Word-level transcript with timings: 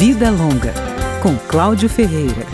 Vida 0.00 0.30
Longa, 0.30 0.72
com 1.22 1.36
Cláudio 1.36 1.86
Ferreira. 1.86 2.46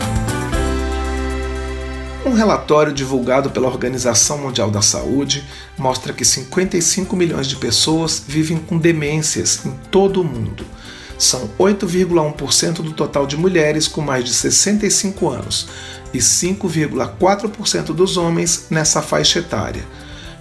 Um 2.25 2.33
relatório 2.33 2.91
divulgado 2.91 3.49
pela 3.51 3.69
Organização 3.69 4.37
Mundial 4.39 4.69
da 4.69 4.81
Saúde 4.81 5.45
mostra 5.77 6.11
que 6.11 6.25
55 6.25 7.15
milhões 7.15 7.47
de 7.47 7.55
pessoas 7.55 8.21
vivem 8.27 8.57
com 8.57 8.77
demências 8.77 9.65
em 9.65 9.71
todo 9.89 10.19
o 10.19 10.25
mundo. 10.25 10.65
São 11.17 11.49
8,1% 11.57 12.81
do 12.81 12.91
total 12.91 13.25
de 13.25 13.37
mulheres 13.37 13.87
com 13.87 14.01
mais 14.01 14.25
de 14.25 14.33
65 14.33 15.29
anos 15.29 15.69
e 16.13 16.17
5,4% 16.17 17.93
dos 17.93 18.17
homens 18.17 18.65
nessa 18.69 19.01
faixa 19.01 19.39
etária. 19.39 19.85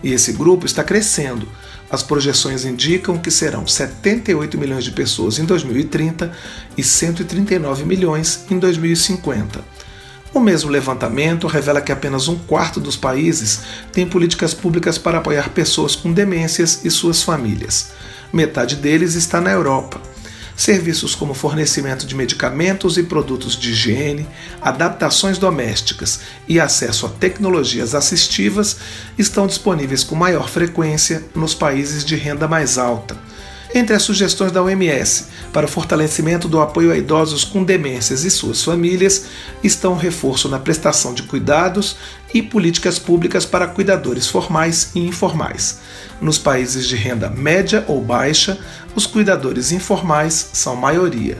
E 0.02 0.12
esse 0.12 0.32
grupo 0.32 0.66
está 0.66 0.82
crescendo 0.82 1.46
as 1.90 2.02
projeções 2.02 2.64
indicam 2.64 3.16
que 3.18 3.30
serão 3.30 3.66
78 3.66 4.58
milhões 4.58 4.84
de 4.84 4.90
pessoas 4.90 5.38
em 5.38 5.44
2030 5.44 6.32
e 6.76 6.82
139 6.82 7.84
milhões 7.84 8.44
em 8.50 8.58
2050. 8.58 9.64
O 10.34 10.40
mesmo 10.40 10.70
levantamento 10.70 11.46
revela 11.46 11.80
que 11.80 11.92
apenas 11.92 12.28
um 12.28 12.36
quarto 12.36 12.80
dos 12.80 12.96
países 12.96 13.60
tem 13.92 14.06
políticas 14.06 14.52
públicas 14.52 14.98
para 14.98 15.18
apoiar 15.18 15.50
pessoas 15.50 15.96
com 15.96 16.12
demências 16.12 16.84
e 16.84 16.90
suas 16.90 17.22
famílias. 17.22 17.92
Metade 18.32 18.76
deles 18.76 19.14
está 19.14 19.40
na 19.40 19.52
Europa. 19.52 20.00
Serviços 20.56 21.14
como 21.14 21.34
fornecimento 21.34 22.06
de 22.06 22.14
medicamentos 22.14 22.96
e 22.96 23.02
produtos 23.02 23.56
de 23.56 23.72
higiene, 23.72 24.26
adaptações 24.62 25.36
domésticas 25.36 26.20
e 26.48 26.58
acesso 26.58 27.04
a 27.04 27.10
tecnologias 27.10 27.94
assistivas 27.94 28.78
estão 29.18 29.46
disponíveis 29.46 30.02
com 30.02 30.14
maior 30.14 30.48
frequência 30.48 31.22
nos 31.34 31.54
países 31.54 32.04
de 32.04 32.16
renda 32.16 32.48
mais 32.48 32.78
alta. 32.78 33.16
Entre 33.76 33.94
as 33.94 34.04
sugestões 34.04 34.50
da 34.50 34.62
OMS 34.62 35.26
para 35.52 35.66
o 35.66 35.68
fortalecimento 35.68 36.48
do 36.48 36.62
apoio 36.62 36.90
a 36.90 36.96
idosos 36.96 37.44
com 37.44 37.62
demências 37.62 38.24
e 38.24 38.30
suas 38.30 38.64
famílias 38.64 39.26
estão 39.62 39.92
o 39.92 39.98
reforço 39.98 40.48
na 40.48 40.58
prestação 40.58 41.12
de 41.12 41.24
cuidados 41.24 41.94
e 42.32 42.40
políticas 42.40 42.98
públicas 42.98 43.44
para 43.44 43.66
cuidadores 43.66 44.28
formais 44.28 44.92
e 44.94 45.00
informais. 45.00 45.80
Nos 46.22 46.38
países 46.38 46.86
de 46.86 46.96
renda 46.96 47.28
média 47.28 47.84
ou 47.86 48.00
baixa, 48.00 48.58
os 48.94 49.06
cuidadores 49.06 49.70
informais 49.72 50.48
são 50.54 50.74
maioria. 50.74 51.36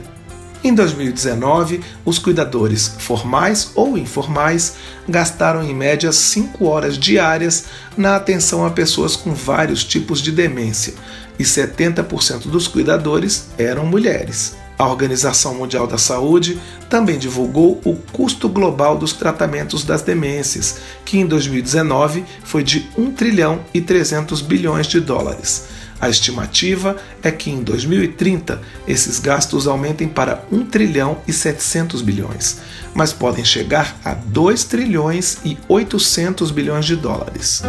Em 0.67 0.75
2019, 0.75 1.79
os 2.03 2.19
cuidadores 2.19 2.91
formais 2.99 3.71
ou 3.73 3.97
informais 3.97 4.73
gastaram 5.07 5.63
em 5.63 5.73
média 5.73 6.11
5 6.11 6.65
horas 6.65 6.97
diárias 6.97 7.67
na 7.95 8.17
atenção 8.17 8.65
a 8.65 8.69
pessoas 8.69 9.15
com 9.15 9.33
vários 9.33 9.81
tipos 9.85 10.21
de 10.21 10.29
demência, 10.29 10.93
e 11.39 11.43
70% 11.45 12.49
dos 12.49 12.67
cuidadores 12.67 13.47
eram 13.57 13.85
mulheres. 13.85 14.57
A 14.77 14.85
Organização 14.85 15.55
Mundial 15.55 15.87
da 15.87 15.97
Saúde 15.97 16.59
também 16.89 17.17
divulgou 17.17 17.79
o 17.85 17.95
custo 18.11 18.49
global 18.49 18.97
dos 18.97 19.13
tratamentos 19.13 19.85
das 19.85 20.01
demências, 20.01 20.79
que 21.05 21.17
em 21.17 21.25
2019 21.25 22.25
foi 22.43 22.61
de 22.61 22.89
1 22.97 23.11
trilhão 23.13 23.61
e 23.73 23.79
300 23.79 24.41
bilhões 24.41 24.85
de 24.85 24.99
dólares. 24.99 25.76
A 25.99 26.09
estimativa 26.09 26.95
é 27.23 27.31
que 27.31 27.49
em 27.49 27.63
2030 27.63 28.61
esses 28.87 29.19
gastos 29.19 29.67
aumentem 29.67 30.07
para 30.07 30.43
1 30.51 30.65
trilhão 30.65 31.17
e 31.27 31.33
700 31.33 32.01
bilhões, 32.01 32.59
mas 32.93 33.11
podem 33.11 33.43
chegar 33.43 33.97
a 34.03 34.13
2 34.13 34.63
trilhões 34.65 35.39
e 35.43 35.57
800 35.67 36.51
bilhões 36.51 36.85
de 36.85 36.95
dólares. 36.95 37.63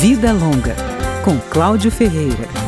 Vida 0.00 0.32
Longa, 0.32 0.76
com 1.24 1.36
Cláudio 1.50 1.90
Ferreira. 1.90 2.67